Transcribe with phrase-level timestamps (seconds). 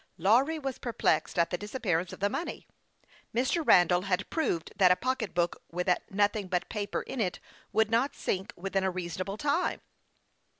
[0.17, 2.65] Lawry was perplexed at the disappearance of the money.
[3.35, 3.63] Mr.
[3.63, 7.39] Randall had proved that a pocketbook with nothing but paper in it
[7.71, 9.79] would not sink within a reasonable time.